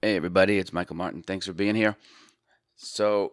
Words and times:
Hey, 0.00 0.14
everybody, 0.14 0.58
it's 0.58 0.72
Michael 0.72 0.94
Martin. 0.94 1.24
Thanks 1.24 1.46
for 1.46 1.52
being 1.52 1.74
here. 1.74 1.96
So, 2.76 3.32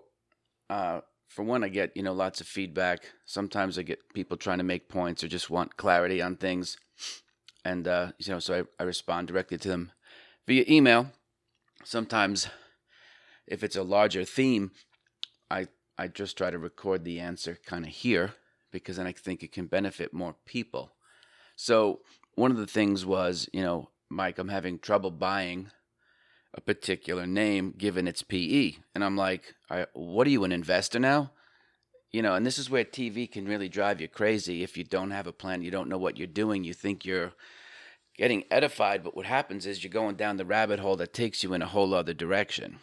uh, 0.67 1.01
for 1.27 1.43
one, 1.43 1.63
I 1.63 1.67
get, 1.67 1.95
you 1.95 2.01
know, 2.01 2.11
lots 2.11 2.41
of 2.41 2.47
feedback. 2.47 3.11
Sometimes 3.23 3.77
I 3.77 3.83
get 3.83 4.11
people 4.15 4.35
trying 4.35 4.57
to 4.57 4.63
make 4.63 4.89
points 4.89 5.23
or 5.23 5.28
just 5.28 5.51
want 5.51 5.78
clarity 5.78 6.23
on 6.23 6.38
things. 6.38 6.78
And, 7.63 7.88
uh, 7.88 8.13
you 8.17 8.33
know, 8.33 8.39
so 8.39 8.65
I, 8.79 8.81
I 8.81 8.88
respond 8.88 9.28
directly 9.28 9.59
to 9.59 9.67
them 9.67 9.91
via 10.47 10.65
email. 10.67 11.12
Sometimes, 11.83 12.47
if 13.46 13.63
it's 13.63 13.76
a 13.76 13.84
larger 13.84 14.26
theme, 14.26 14.72
I, 15.52 15.68
I 16.00 16.08
just 16.08 16.36
try 16.36 16.50
to 16.50 16.58
record 16.58 17.04
the 17.04 17.20
answer 17.20 17.59
kind 17.63 17.86
of 17.86 17.91
here 17.91 18.34
because 18.72 18.98
then 18.98 19.05
I 19.05 19.12
think 19.12 19.44
it 19.44 19.52
can 19.52 19.68
benefit 19.68 20.13
more 20.13 20.36
people. 20.48 20.94
So, 21.55 22.00
one 22.34 22.50
of 22.50 22.58
the 22.58 22.66
things 22.66 23.05
was, 23.05 23.48
you 23.54 23.62
know, 23.62 23.91
Mike, 24.09 24.40
I'm 24.40 24.50
having 24.50 24.80
trouble 24.80 25.12
buying 25.12 25.70
a 26.55 26.62
particular 26.62 27.27
name 27.27 27.73
given 27.77 28.08
its 28.08 28.23
PE. 28.23 28.73
And 28.95 29.04
I'm 29.04 29.18
like, 29.18 29.54
what 29.94 30.26
are 30.26 30.30
you, 30.30 30.44
an 30.45 30.52
investor 30.52 31.00
now? 31.00 31.31
You 32.12 32.22
know, 32.22 32.34
and 32.34 32.45
this 32.45 32.58
is 32.58 32.70
where 32.70 32.86
TV 32.86 33.30
can 33.30 33.45
really 33.45 33.68
drive 33.68 34.00
you 34.00 34.08
crazy 34.08 34.64
if 34.64 34.78
you 34.78 34.86
don't 34.86 35.12
have 35.12 35.28
a 35.28 35.34
plan, 35.34 35.62
you 35.62 35.70
don't 35.70 35.90
know 35.90 35.98
what 35.98 36.18
you're 36.18 36.28
doing, 36.28 36.64
you 36.64 36.73
think 36.73 37.05
you're 37.05 37.34
getting 38.18 38.45
edified, 38.50 39.04
but 39.04 39.18
what 39.18 39.26
happens 39.26 39.66
is 39.66 39.84
you're 39.84 39.91
going 39.91 40.16
down 40.16 40.38
the 40.38 40.45
rabbit 40.45 40.80
hole 40.80 40.95
that 40.95 41.14
takes 41.14 41.44
you 41.44 41.54
in 41.54 41.62
a 41.62 41.68
whole 41.68 41.94
other 41.94 42.14
direction. 42.14 42.80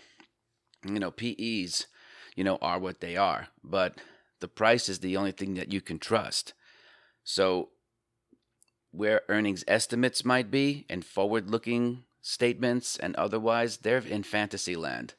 You 0.84 0.98
know, 0.98 1.10
PEs, 1.10 1.86
you 2.36 2.44
know, 2.44 2.58
are 2.60 2.78
what 2.78 3.00
they 3.00 3.16
are, 3.16 3.48
but 3.64 3.96
the 4.40 4.48
price 4.48 4.90
is 4.90 4.98
the 4.98 5.16
only 5.16 5.32
thing 5.32 5.54
that 5.54 5.72
you 5.72 5.80
can 5.80 5.98
trust. 5.98 6.52
So, 7.24 7.70
where 8.90 9.22
earnings 9.30 9.64
estimates 9.66 10.24
might 10.24 10.50
be 10.50 10.84
and 10.90 11.02
forward 11.02 11.48
looking 11.48 12.04
statements 12.22 12.96
and 12.96 13.14
otherwise, 13.16 13.78
they're 13.78 13.98
in 13.98 14.22
fantasy 14.22 14.76
land. 14.76 15.14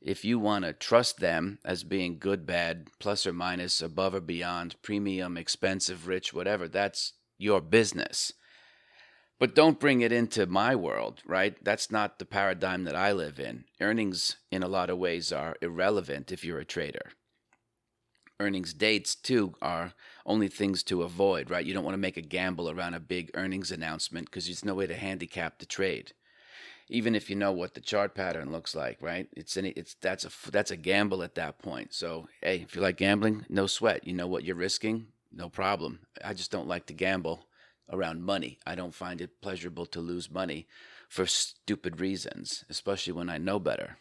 If 0.00 0.24
you 0.24 0.38
want 0.38 0.64
to 0.64 0.72
trust 0.72 1.20
them 1.20 1.58
as 1.62 1.84
being 1.84 2.18
good, 2.18 2.46
bad, 2.46 2.88
plus 2.98 3.26
or 3.26 3.34
minus, 3.34 3.82
above 3.82 4.14
or 4.14 4.20
beyond, 4.20 4.76
premium, 4.82 5.36
expensive, 5.36 6.06
rich, 6.06 6.32
whatever, 6.32 6.68
that's 6.68 7.12
your 7.36 7.60
business. 7.60 8.32
But 9.38 9.54
don't 9.54 9.80
bring 9.80 10.00
it 10.00 10.12
into 10.12 10.46
my 10.46 10.74
world, 10.74 11.22
right? 11.26 11.62
That's 11.62 11.90
not 11.90 12.18
the 12.18 12.24
paradigm 12.24 12.84
that 12.84 12.96
I 12.96 13.12
live 13.12 13.38
in. 13.38 13.64
Earnings, 13.80 14.36
in 14.50 14.62
a 14.62 14.68
lot 14.68 14.90
of 14.90 14.98
ways, 14.98 15.32
are 15.32 15.56
irrelevant 15.60 16.32
if 16.32 16.44
you're 16.44 16.58
a 16.58 16.64
trader. 16.64 17.12
Earnings 18.38 18.72
dates, 18.72 19.14
too, 19.14 19.54
are 19.60 19.92
only 20.24 20.48
things 20.48 20.82
to 20.84 21.02
avoid, 21.02 21.50
right? 21.50 21.64
You 21.64 21.74
don't 21.74 21.84
want 21.84 21.94
to 21.94 21.98
make 21.98 22.16
a 22.16 22.22
gamble 22.22 22.70
around 22.70 22.94
a 22.94 23.00
big 23.00 23.30
earnings 23.34 23.70
announcement 23.70 24.26
because 24.26 24.46
there's 24.46 24.64
no 24.64 24.74
way 24.74 24.86
to 24.86 24.96
handicap 24.96 25.58
the 25.58 25.66
trade 25.66 26.14
even 26.90 27.14
if 27.14 27.30
you 27.30 27.36
know 27.36 27.52
what 27.52 27.74
the 27.74 27.80
chart 27.80 28.14
pattern 28.14 28.50
looks 28.50 28.74
like, 28.74 29.00
right? 29.00 29.28
It's 29.36 29.56
any, 29.56 29.70
it's 29.70 29.94
that's 29.94 30.24
a 30.24 30.50
that's 30.50 30.72
a 30.72 30.76
gamble 30.76 31.22
at 31.22 31.36
that 31.36 31.58
point. 31.60 31.94
So 31.94 32.28
hey, 32.42 32.56
if 32.62 32.74
you 32.74 32.82
like 32.82 32.96
gambling, 32.96 33.46
no 33.48 33.66
sweat. 33.66 34.06
You 34.06 34.12
know 34.12 34.26
what 34.26 34.44
you're 34.44 34.56
risking, 34.56 35.06
no 35.32 35.48
problem. 35.48 36.00
I 36.24 36.34
just 36.34 36.50
don't 36.50 36.68
like 36.68 36.86
to 36.86 36.92
gamble 36.92 37.46
around 37.90 38.22
money. 38.22 38.58
I 38.66 38.74
don't 38.74 38.94
find 38.94 39.20
it 39.20 39.40
pleasurable 39.40 39.86
to 39.86 40.00
lose 40.00 40.30
money 40.30 40.66
for 41.08 41.26
stupid 41.26 42.00
reasons, 42.00 42.64
especially 42.68 43.12
when 43.12 43.30
I 43.30 43.38
know 43.38 43.58
better. 43.58 43.96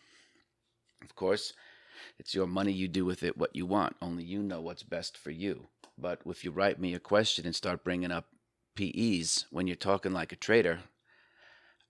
Of 1.04 1.16
course, 1.16 1.54
it's 2.18 2.34
your 2.34 2.48
money. 2.48 2.72
You 2.72 2.88
do 2.88 3.06
with 3.06 3.24
it 3.24 3.38
what 3.38 3.56
you 3.56 3.66
want. 3.66 3.96
Only 4.02 4.24
you 4.24 4.42
know 4.42 4.62
what's 4.62 4.84
best 4.84 5.18
for 5.18 5.32
you. 5.32 5.68
But 5.98 6.22
if 6.26 6.44
you 6.44 6.52
write 6.52 6.80
me 6.80 6.94
a 6.96 7.00
question 7.00 7.46
and 7.46 7.56
start 7.56 7.84
bringing 7.84 8.12
up 8.12 8.26
PEs 8.76 9.46
when 9.52 9.68
you're 9.68 9.76
talking 9.76 10.14
like 10.14 10.32
a 10.32 10.38
trader, 10.38 10.80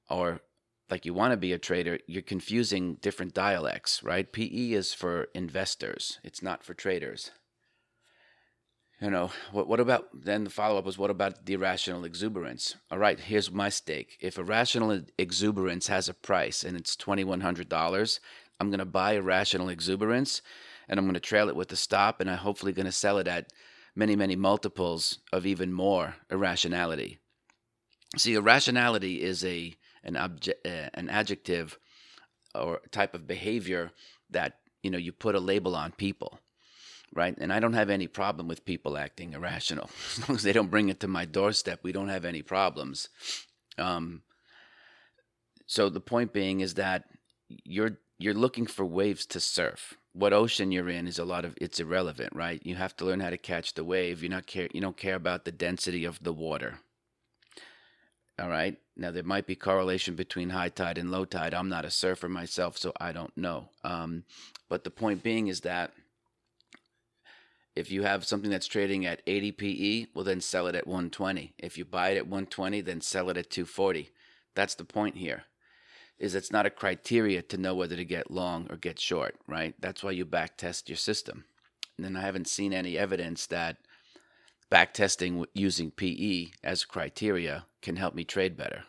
or 0.09 0.41
like 0.89 1.05
you 1.05 1.13
want 1.13 1.31
to 1.31 1.37
be 1.37 1.53
a 1.53 1.59
trader, 1.59 1.99
you're 2.07 2.21
confusing 2.21 2.95
different 2.95 3.33
dialects, 3.33 4.03
right? 4.03 4.31
PE 4.31 4.71
is 4.71 4.93
for 4.93 5.27
investors, 5.33 6.19
it's 6.23 6.41
not 6.41 6.63
for 6.63 6.73
traders. 6.73 7.31
You 9.01 9.09
know, 9.09 9.31
what, 9.53 9.67
what 9.67 9.79
about 9.79 10.09
then 10.13 10.43
the 10.43 10.49
follow 10.49 10.77
up 10.77 10.83
was 10.83 10.97
what 10.97 11.09
about 11.09 11.45
the 11.45 11.53
irrational 11.53 12.03
exuberance? 12.03 12.75
All 12.91 12.97
right, 12.97 13.17
here's 13.17 13.49
my 13.49 13.69
stake. 13.69 14.17
If 14.19 14.37
irrational 14.37 15.03
exuberance 15.17 15.87
has 15.87 16.09
a 16.09 16.13
price 16.13 16.65
and 16.65 16.75
it's 16.75 16.97
$2,100, 16.97 18.19
I'm 18.59 18.69
going 18.69 18.79
to 18.79 18.85
buy 18.85 19.13
irrational 19.13 19.69
exuberance 19.69 20.41
and 20.89 20.99
I'm 20.99 21.05
going 21.05 21.13
to 21.13 21.21
trail 21.21 21.47
it 21.47 21.55
with 21.55 21.71
a 21.71 21.77
stop 21.77 22.19
and 22.19 22.29
I'm 22.29 22.39
hopefully 22.39 22.73
going 22.73 22.87
to 22.87 22.91
sell 22.91 23.19
it 23.19 23.27
at 23.27 23.53
many, 23.95 24.17
many 24.17 24.35
multiples 24.35 25.19
of 25.31 25.45
even 25.45 25.71
more 25.71 26.15
irrationality. 26.29 27.19
See, 28.17 28.33
irrationality 28.33 29.21
is 29.21 29.45
a 29.45 29.75
an 30.03 30.15
object, 30.15 30.65
uh, 30.65 30.89
an 30.93 31.09
adjective 31.09 31.77
or 32.55 32.81
type 32.91 33.13
of 33.13 33.27
behavior 33.27 33.91
that 34.29 34.59
you 34.83 34.91
know 34.91 34.97
you 34.97 35.11
put 35.11 35.35
a 35.35 35.39
label 35.39 35.75
on 35.75 35.91
people 35.91 36.39
right? 37.13 37.35
And 37.39 37.51
i 37.51 37.59
don't 37.59 37.73
have 37.73 37.89
any 37.89 38.07
problem 38.07 38.47
with 38.47 38.65
people 38.65 38.97
acting 38.97 39.33
irrational. 39.33 39.89
As 40.17 40.29
long 40.29 40.35
as 40.35 40.43
they 40.43 40.53
don't 40.53 40.69
bring 40.71 40.89
it 40.89 40.99
to 41.01 41.07
my 41.07 41.25
doorstep 41.25 41.79
we 41.83 41.91
don't 41.91 42.09
have 42.09 42.25
any 42.25 42.41
problems. 42.41 43.09
Um, 43.77 44.21
so 45.65 45.89
the 45.89 46.01
point 46.01 46.33
being 46.33 46.59
is 46.61 46.75
that 46.75 47.05
you're 47.63 47.97
you're 48.17 48.33
looking 48.33 48.67
for 48.67 48.85
waves 48.85 49.25
to 49.27 49.39
surf. 49.39 49.95
What 50.13 50.33
ocean 50.33 50.71
you're 50.71 50.89
in 50.89 51.07
is 51.07 51.19
a 51.19 51.25
lot 51.25 51.45
of 51.45 51.55
it's 51.61 51.79
irrelevant 51.79 52.33
right? 52.35 52.61
You 52.63 52.75
have 52.75 52.95
to 52.97 53.05
learn 53.05 53.19
how 53.19 53.29
to 53.29 53.37
catch 53.37 53.73
the 53.73 53.83
wave. 53.83 54.21
You're 54.21 54.31
not 54.31 54.47
care 54.47 54.69
you 54.73 54.81
don't 54.81 54.97
care 54.97 55.15
about 55.15 55.45
the 55.45 55.51
density 55.51 56.05
of 56.05 56.21
the 56.23 56.33
water 56.33 56.79
all 58.39 58.49
right. 58.49 58.77
Now 58.95 59.11
there 59.11 59.23
might 59.23 59.47
be 59.47 59.55
correlation 59.55 60.15
between 60.15 60.49
high 60.49 60.69
tide 60.69 60.97
and 60.97 61.11
low 61.11 61.25
tide. 61.25 61.53
I'm 61.53 61.69
not 61.69 61.85
a 61.85 61.91
surfer 61.91 62.29
myself, 62.29 62.77
so 62.77 62.93
I 62.99 63.11
don't 63.11 63.35
know. 63.37 63.69
Um, 63.83 64.23
but 64.67 64.83
the 64.83 64.91
point 64.91 65.23
being 65.23 65.47
is 65.47 65.61
that 65.61 65.93
if 67.75 67.91
you 67.91 68.03
have 68.03 68.25
something 68.25 68.49
that's 68.51 68.67
trading 68.67 69.05
at 69.05 69.21
80 69.25 69.51
PE, 69.53 70.05
well 70.13 70.25
then 70.25 70.41
sell 70.41 70.67
it 70.67 70.75
at 70.75 70.87
120. 70.87 71.53
If 71.57 71.77
you 71.77 71.85
buy 71.85 72.09
it 72.09 72.17
at 72.17 72.25
120, 72.25 72.81
then 72.81 73.01
sell 73.01 73.29
it 73.29 73.37
at 73.37 73.49
240. 73.49 74.09
That's 74.55 74.75
the 74.75 74.83
point 74.83 75.15
here. 75.15 75.43
Is 76.17 76.35
it's 76.35 76.51
not 76.51 76.65
a 76.65 76.69
criteria 76.69 77.41
to 77.43 77.57
know 77.57 77.75
whether 77.75 77.95
to 77.95 78.03
get 78.03 78.29
long 78.29 78.67
or 78.69 78.75
get 78.75 78.99
short, 78.99 79.35
right? 79.47 79.73
That's 79.79 80.03
why 80.03 80.11
you 80.11 80.25
back 80.25 80.57
test 80.57 80.89
your 80.89 80.97
system. 80.97 81.45
And 81.95 82.05
then 82.05 82.15
I 82.17 82.21
haven't 82.21 82.49
seen 82.49 82.73
any 82.73 82.97
evidence 82.97 83.45
that 83.47 83.77
backtesting 84.71 85.45
using 85.53 85.91
PE 85.91 86.47
as 86.63 86.85
criteria 86.85 87.65
can 87.81 87.95
help 87.95 88.13
me 88.13 88.23
trade 88.23 88.55
better. 88.55 88.83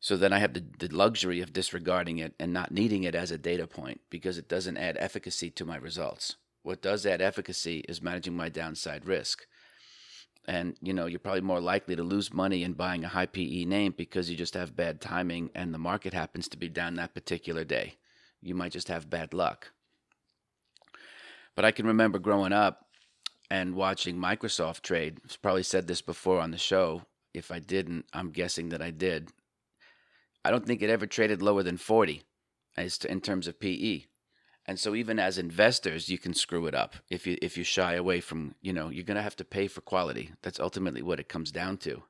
So 0.00 0.16
then 0.16 0.32
I 0.32 0.38
have 0.38 0.54
the, 0.54 0.64
the 0.78 0.94
luxury 0.94 1.40
of 1.40 1.52
disregarding 1.52 2.18
it 2.18 2.34
and 2.38 2.52
not 2.52 2.70
needing 2.70 3.02
it 3.02 3.14
as 3.14 3.30
a 3.30 3.38
data 3.38 3.66
point 3.66 4.00
because 4.10 4.38
it 4.38 4.48
doesn't 4.48 4.76
add 4.76 4.96
efficacy 4.98 5.50
to 5.50 5.64
my 5.64 5.76
results. 5.76 6.36
What 6.62 6.82
does 6.82 7.04
add 7.04 7.20
efficacy 7.20 7.84
is 7.88 8.02
managing 8.02 8.36
my 8.36 8.48
downside 8.48 9.06
risk. 9.06 9.46
And 10.46 10.76
you 10.80 10.94
know, 10.94 11.06
you're 11.06 11.18
probably 11.18 11.42
more 11.42 11.60
likely 11.60 11.96
to 11.96 12.02
lose 12.02 12.32
money 12.32 12.62
in 12.62 12.72
buying 12.72 13.04
a 13.04 13.08
high 13.08 13.26
PE 13.26 13.64
name 13.64 13.94
because 13.96 14.30
you 14.30 14.36
just 14.36 14.54
have 14.54 14.76
bad 14.76 15.00
timing 15.00 15.50
and 15.54 15.74
the 15.74 15.78
market 15.78 16.14
happens 16.14 16.48
to 16.48 16.56
be 16.56 16.68
down 16.68 16.94
that 16.94 17.14
particular 17.14 17.64
day. 17.64 17.96
You 18.40 18.54
might 18.54 18.72
just 18.72 18.88
have 18.88 19.10
bad 19.10 19.34
luck. 19.34 19.72
But 21.54 21.64
I 21.64 21.72
can 21.72 21.86
remember 21.86 22.18
growing 22.18 22.52
up 22.52 22.87
and 23.50 23.74
watching 23.74 24.16
Microsoft 24.16 24.82
trade. 24.82 25.20
Probably 25.42 25.62
said 25.62 25.86
this 25.86 26.02
before 26.02 26.40
on 26.40 26.50
the 26.50 26.58
show. 26.58 27.02
If 27.34 27.50
I 27.50 27.58
didn't, 27.58 28.06
I'm 28.12 28.30
guessing 28.30 28.70
that 28.70 28.82
I 28.82 28.90
did. 28.90 29.30
I 30.44 30.50
don't 30.50 30.66
think 30.66 30.82
it 30.82 30.90
ever 30.90 31.06
traded 31.06 31.42
lower 31.42 31.62
than 31.62 31.76
40 31.76 32.22
as 32.76 32.98
to, 32.98 33.10
in 33.10 33.20
terms 33.20 33.46
of 33.46 33.60
PE. 33.60 34.04
And 34.66 34.78
so 34.78 34.94
even 34.94 35.18
as 35.18 35.38
investors, 35.38 36.08
you 36.08 36.18
can 36.18 36.34
screw 36.34 36.66
it 36.66 36.74
up 36.74 36.96
if 37.08 37.26
you 37.26 37.38
if 37.40 37.56
you 37.56 37.64
shy 37.64 37.94
away 37.94 38.20
from, 38.20 38.54
you 38.60 38.72
know, 38.72 38.90
you're 38.90 39.04
going 39.04 39.16
to 39.16 39.22
have 39.22 39.36
to 39.36 39.44
pay 39.44 39.66
for 39.66 39.80
quality. 39.80 40.32
That's 40.42 40.60
ultimately 40.60 41.00
what 41.00 41.18
it 41.18 41.28
comes 41.28 41.50
down 41.50 41.78
to. 41.78 42.02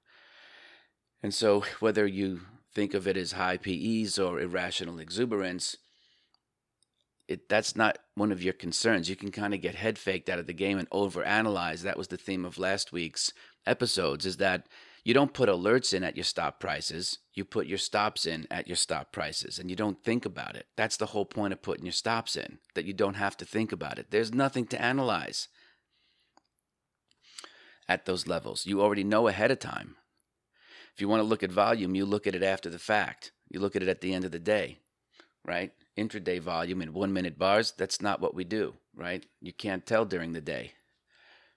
And 1.22 1.32
so 1.32 1.64
whether 1.78 2.06
you 2.06 2.40
think 2.72 2.94
of 2.94 3.06
it 3.06 3.16
as 3.16 3.32
high 3.32 3.58
PEs 3.58 4.18
or 4.18 4.40
irrational 4.40 4.98
exuberance, 4.98 5.76
it 7.28 7.48
that's 7.48 7.76
not 7.76 7.98
one 8.14 8.32
of 8.32 8.42
your 8.42 8.54
concerns. 8.54 9.08
You 9.08 9.16
can 9.16 9.30
kind 9.30 9.54
of 9.54 9.60
get 9.60 9.74
head 9.74 9.98
faked 9.98 10.28
out 10.28 10.38
of 10.38 10.46
the 10.46 10.54
game 10.54 10.78
and 10.78 10.88
overanalyze. 10.90 11.82
That 11.82 11.98
was 11.98 12.08
the 12.08 12.16
theme 12.16 12.44
of 12.44 12.58
last 12.58 12.90
week's 12.90 13.32
episodes 13.66 14.24
is 14.24 14.38
that 14.38 14.66
you 15.04 15.14
don't 15.14 15.34
put 15.34 15.48
alerts 15.48 15.94
in 15.94 16.02
at 16.02 16.16
your 16.16 16.24
stop 16.24 16.58
prices. 16.58 17.18
You 17.34 17.44
put 17.44 17.66
your 17.66 17.78
stops 17.78 18.26
in 18.26 18.46
at 18.50 18.66
your 18.66 18.76
stop 18.76 19.12
prices 19.12 19.58
and 19.58 19.70
you 19.70 19.76
don't 19.76 20.02
think 20.02 20.24
about 20.24 20.56
it. 20.56 20.66
That's 20.76 20.96
the 20.96 21.06
whole 21.06 21.26
point 21.26 21.52
of 21.52 21.62
putting 21.62 21.84
your 21.84 21.92
stops 21.92 22.34
in, 22.34 22.58
that 22.74 22.84
you 22.84 22.92
don't 22.92 23.14
have 23.14 23.36
to 23.38 23.44
think 23.44 23.72
about 23.72 23.98
it. 23.98 24.10
There's 24.10 24.34
nothing 24.34 24.66
to 24.66 24.80
analyze 24.80 25.48
at 27.88 28.06
those 28.06 28.26
levels. 28.26 28.66
You 28.66 28.82
already 28.82 29.04
know 29.04 29.28
ahead 29.28 29.50
of 29.50 29.58
time. 29.58 29.96
If 30.94 31.00
you 31.00 31.08
want 31.08 31.20
to 31.20 31.28
look 31.28 31.42
at 31.42 31.52
volume, 31.52 31.94
you 31.94 32.04
look 32.04 32.26
at 32.26 32.34
it 32.34 32.42
after 32.42 32.68
the 32.68 32.78
fact. 32.78 33.32
You 33.48 33.60
look 33.60 33.76
at 33.76 33.82
it 33.82 33.88
at 33.88 34.00
the 34.00 34.12
end 34.12 34.24
of 34.24 34.32
the 34.32 34.38
day, 34.38 34.78
right? 35.44 35.72
Intraday 35.98 36.40
volume 36.40 36.80
in 36.80 36.92
one 36.92 37.12
minute 37.12 37.38
bars, 37.38 37.72
that's 37.76 38.00
not 38.00 38.20
what 38.20 38.34
we 38.34 38.44
do, 38.44 38.74
right? 38.94 39.26
You 39.40 39.52
can't 39.52 39.84
tell 39.84 40.04
during 40.04 40.32
the 40.32 40.40
day. 40.40 40.72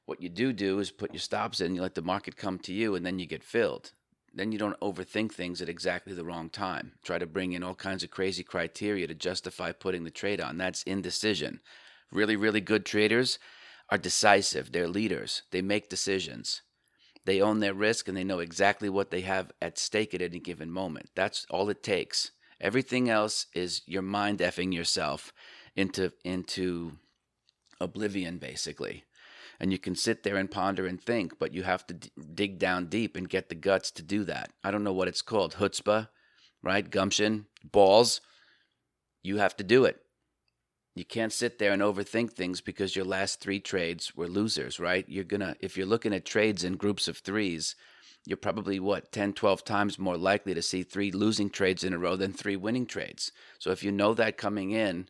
What 0.06 0.22
you 0.22 0.30
do 0.30 0.52
do 0.52 0.80
is 0.80 0.92
put 0.92 1.14
your 1.14 1.20
stops 1.20 1.62
in, 1.62 1.76
you 1.76 1.82
let 1.82 1.96
the 1.96 2.02
market 2.02 2.36
come 2.36 2.58
to 2.60 2.74
you, 2.74 2.96
and 2.96 3.06
then 3.06 3.20
you 3.20 3.26
get 3.28 3.44
filled. 3.44 3.92
then 4.34 4.52
you 4.52 4.58
don't 4.58 4.80
overthink 4.80 5.34
things 5.34 5.62
at 5.62 5.70
exactly 5.70 6.14
the 6.14 6.24
wrong 6.24 6.50
time. 6.50 6.94
Try 7.04 7.18
to 7.18 7.26
bring 7.26 7.52
in 7.54 7.64
all 7.64 7.76
kinds 7.76 8.04
of 8.04 8.12
crazy 8.12 8.44
criteria 8.44 9.08
to 9.08 9.14
justify 9.14 9.72
putting 9.72 10.04
the 10.04 10.12
trade 10.12 10.40
on. 10.40 10.58
That's 10.58 10.84
indecision. 10.84 11.60
Really, 12.12 12.36
really 12.36 12.62
good 12.62 12.86
traders 12.86 13.40
are 13.90 13.98
decisive. 13.98 14.72
They're 14.72 14.88
leaders. 14.88 15.44
They 15.52 15.62
make 15.62 15.90
decisions. 15.90 16.62
They 17.26 17.42
own 17.42 17.60
their 17.60 17.74
risk 17.74 18.08
and 18.08 18.16
they 18.18 18.24
know 18.24 18.40
exactly 18.40 18.90
what 18.90 19.12
they 19.12 19.22
have 19.22 19.52
at 19.62 19.78
stake 19.78 20.14
at 20.14 20.22
any 20.22 20.40
given 20.40 20.72
moment. 20.72 21.10
That's 21.14 21.46
all 21.50 21.70
it 21.70 21.84
takes. 21.84 22.32
Everything 22.62 23.10
else 23.10 23.48
is 23.54 23.82
your 23.86 24.02
mind 24.02 24.40
effing 24.40 24.74
yourself 24.74 25.34
into 25.76 26.14
into 26.24 26.94
oblivion 27.80 28.38
basically 28.38 29.04
and 29.62 29.72
you 29.72 29.78
can 29.78 29.96
sit 29.96 30.24
there 30.24 30.38
and 30.38 30.50
ponder 30.50 30.88
and 30.88 31.00
think, 31.00 31.38
but 31.38 31.54
you 31.54 31.62
have 31.62 31.86
to 31.86 31.94
d- 31.94 32.10
dig 32.34 32.58
down 32.58 32.88
deep 32.88 33.16
and 33.16 33.30
get 33.30 33.48
the 33.48 33.54
guts 33.54 33.92
to 33.92 34.02
do 34.02 34.24
that. 34.24 34.50
I 34.64 34.72
don't 34.72 34.84
know 34.84 34.92
what 34.92 35.08
it's 35.08 35.22
called, 35.22 35.54
chutzpah, 35.54 36.08
right? 36.64 36.90
Gumption, 36.90 37.46
balls. 37.64 38.22
You 39.22 39.38
have 39.38 39.56
to 39.58 39.64
do 39.64 39.86
it. 39.86 40.02
You 40.96 41.06
can't 41.06 41.32
sit 41.32 41.60
there 41.60 41.74
and 41.74 41.82
overthink 41.82 42.32
things 42.32 42.60
because 42.60 42.96
your 42.96 43.06
last 43.06 43.40
three 43.40 43.60
trades 43.60 44.16
were 44.16 44.28
losers, 44.28 44.80
right? 44.80 45.06
You're 45.08 45.24
gonna, 45.24 45.56
if 45.60 45.78
you're 45.78 45.86
looking 45.86 46.12
at 46.14 46.26
trades 46.26 46.64
in 46.64 46.74
groups 46.74 47.08
of 47.08 47.20
threes, 47.20 47.76
you're 48.26 48.38
probably 48.38 48.80
what 48.80 49.12
10 49.12 49.34
12 49.34 49.64
times 49.64 50.00
more 50.00 50.18
likely 50.18 50.54
to 50.54 50.62
see 50.62 50.84
three 50.84 51.12
losing 51.12 51.50
trades 51.50 51.84
in 51.84 51.94
a 51.94 51.98
row 51.98 52.16
than 52.16 52.32
three 52.32 52.56
winning 52.56 52.86
trades 52.86 53.32
so 53.60 53.72
if 53.72 53.84
you 53.84 53.92
know 53.92 54.14
that 54.14 54.38
coming 54.38 54.72
in 54.72 55.08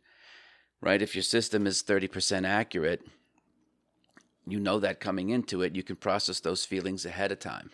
right 0.82 1.02
if 1.02 1.16
your 1.16 1.24
system 1.24 1.68
is 1.68 1.84
30% 1.84 2.48
accurate 2.48 3.02
you 4.48 4.60
know 4.60 4.80
that 4.80 5.00
coming 5.00 5.30
into 5.30 5.62
it, 5.62 5.76
you 5.76 5.84
can 5.84 5.96
process 5.96 6.40
those 6.40 6.66
feelings 6.66 7.06
ahead 7.06 7.32
of 7.32 7.40
time. 7.40 7.72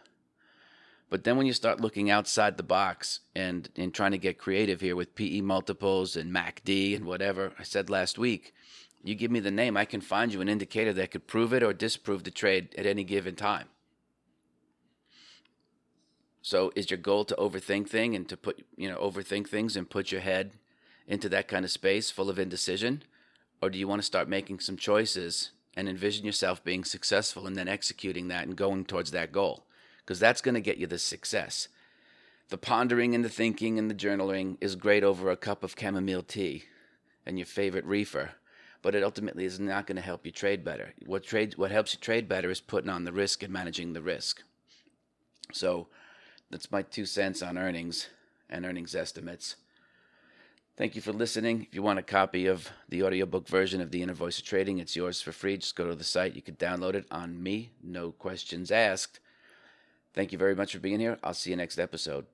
But 1.10 1.24
then 1.24 1.38
when 1.38 1.45
you 1.45 1.54
start 1.54 1.80
looking 1.80 2.10
outside 2.10 2.57
the 2.57 2.63
box 2.63 3.22
and, 3.33 3.69
and 3.78 3.94
trying 3.94 4.12
to 4.12 4.18
get 4.18 4.38
creative 4.38 4.81
here 4.81 4.95
with 4.95 5.16
PE 5.16 5.42
multiples 5.42 6.18
and 6.18 6.33
MACD 6.33 6.95
and 6.95 7.06
whatever 7.06 7.54
I 7.57 7.63
said 7.63 7.90
last 7.90 8.18
week, 8.18 8.54
you 9.04 9.16
give 9.16 9.31
me 9.31 9.40
the 9.40 9.51
name, 9.51 9.78
I 9.78 9.86
can 9.86 10.01
find 10.01 10.33
you 10.33 10.42
an 10.42 10.50
indicator 10.50 10.92
that 10.94 11.12
could 11.12 11.28
prove 11.28 11.54
it 11.54 11.63
or 11.63 11.72
disprove 11.72 12.25
the 12.25 12.31
trade 12.31 12.75
at 12.78 12.86
any 12.86 13.06
given 13.06 13.36
time. 13.36 13.69
So 16.48 16.72
is 16.78 16.90
your 16.90 16.98
goal 16.98 17.26
to 17.26 17.36
overthink 17.36 17.90
thing 17.90 18.16
and 18.16 18.26
to 18.30 18.38
put 18.38 18.66
you 18.78 18.88
know 18.90 18.96
overthink 19.00 19.50
things 19.50 19.76
and 19.76 19.90
put 19.90 20.14
your 20.14 20.22
head 20.22 20.52
into 21.06 21.28
that 21.28 21.50
kind 21.50 21.66
of 21.66 21.72
space 21.72 22.10
full 22.10 22.30
of 22.30 22.40
indecision? 22.40 23.04
Or 23.62 23.70
do 23.70 23.78
you 23.78 23.86
want 23.86 24.02
to 24.02 24.06
start 24.06 24.30
making 24.30 24.62
some 24.62 24.78
choices 24.78 25.52
and 25.76 25.90
envision 25.90 26.26
yourself 26.26 26.64
being 26.64 26.86
successful 26.86 27.48
and 27.48 27.58
then 27.58 27.68
executing 27.68 28.30
that 28.30 28.48
and 28.48 28.56
going 28.56 28.86
towards 28.86 29.12
that 29.12 29.34
goal 29.34 29.66
because 30.00 30.22
that's 30.22 30.40
going 30.40 30.56
to 30.56 30.62
get 30.62 30.78
you 30.78 30.88
the 30.88 31.00
success. 31.00 31.68
The 32.48 32.58
pondering 32.58 33.14
and 33.14 33.26
the 33.26 33.30
thinking 33.30 33.78
and 33.78 33.92
the 33.92 33.94
journaling 33.94 34.56
is 34.62 34.78
great 34.78 35.04
over 35.04 35.30
a 35.30 35.36
cup 35.36 35.66
of 35.66 35.76
chamomile 35.78 36.24
tea 36.24 36.64
and 37.26 37.38
your 37.38 37.46
favorite 37.46 37.84
reefer, 37.84 38.36
but 38.82 38.96
it 38.96 39.04
ultimately 39.04 39.44
is 39.44 39.60
not 39.60 39.86
going 39.86 39.98
to 39.98 40.02
help 40.02 40.26
you 40.26 40.32
trade 40.32 40.64
better. 40.64 40.94
What 41.06 41.26
trade 41.26 41.58
what 41.58 41.72
helps 41.72 41.94
you 41.94 42.00
trade 42.00 42.30
better 42.30 42.50
is 42.50 42.62
putting 42.62 42.90
on 42.90 43.04
the 43.04 43.12
risk 43.12 43.44
and 43.44 43.52
managing 43.52 43.92
the 43.92 44.02
risk. 44.02 44.44
So 45.52 45.90
that's 46.50 46.72
my 46.72 46.82
two 46.82 47.06
cents 47.06 47.42
on 47.42 47.58
earnings 47.58 48.08
and 48.50 48.66
earnings 48.66 48.96
estimates. 48.96 49.56
Thank 50.78 50.96
you 50.96 51.02
for 51.02 51.12
listening. 51.12 51.64
If 51.64 51.74
you 51.74 51.82
want 51.82 51.98
a 51.98 52.04
copy 52.04 52.46
of 52.46 52.70
the 52.88 53.04
audiobook 53.04 53.48
version 53.48 53.82
of 53.82 53.90
The 53.90 54.04
Inner 54.04 54.14
Voice 54.14 54.38
of 54.38 54.46
Trading, 54.46 54.78
it's 54.78 54.96
yours 54.96 55.22
for 55.22 55.32
free. 55.32 55.58
Just 55.58 55.76
go 55.76 55.88
to 55.88 55.96
the 55.96 56.04
site. 56.04 56.36
You 56.36 56.44
can 56.44 56.56
download 56.56 56.94
it 56.94 57.08
on 57.10 57.42
me. 57.42 57.72
No 57.84 58.12
questions 58.12 58.70
asked. 58.72 59.20
Thank 60.14 60.32
you 60.32 60.38
very 60.38 60.56
much 60.56 60.74
for 60.74 60.80
being 60.80 61.00
here. 61.00 61.18
I'll 61.24 61.34
see 61.34 61.50
you 61.50 61.56
next 61.56 61.80
episode. 61.80 62.28